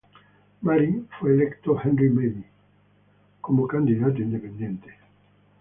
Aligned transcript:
Mary 0.63 1.05
fue 1.19 1.33
electo 1.33 1.79
Henry 1.79 2.09
Madi, 2.09 2.43
como 3.39 3.67
candidato 3.67 4.19
independiente. 4.19 4.87